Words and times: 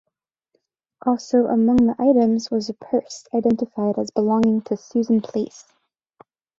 Also 1.05 1.45
among 1.45 1.75
the 1.75 1.95
items 1.99 2.49
was 2.49 2.69
a 2.69 2.73
purse 2.73 3.27
identified 3.35 3.99
as 3.99 4.09
belonging 4.09 4.61
to 4.63 4.75
Susan 4.75 5.21
Place. 5.21 5.71